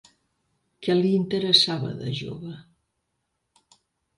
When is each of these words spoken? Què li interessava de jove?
Què 0.87 0.95
li 0.99 1.11
interessava 1.17 1.91
de 2.01 2.15
jove? 2.23 2.57